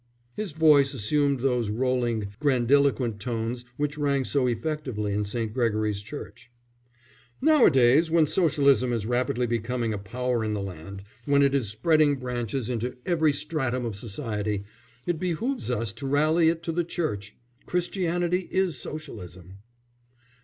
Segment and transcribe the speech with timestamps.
[0.35, 5.53] His voice assumed those rolling, grandiloquent tones which rang so effectively in St.
[5.53, 6.49] Gregory's Church.
[7.39, 11.53] "Now a days, when Socialism is rapidly becoming a power in the land, when it
[11.53, 14.63] is spreading branches into every stratum of society,
[15.05, 17.35] it behoves us to rally it to the Church.
[17.67, 19.57] Christianity is Socialism."